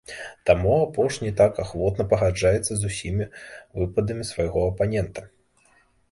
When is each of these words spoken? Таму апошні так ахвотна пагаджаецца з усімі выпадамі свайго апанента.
Таму 0.49 0.69
апошні 0.83 1.29
так 1.41 1.59
ахвотна 1.63 2.05
пагаджаецца 2.13 2.73
з 2.79 2.83
усімі 2.91 3.27
выпадамі 3.81 4.23
свайго 4.31 4.63
апанента. 4.71 5.21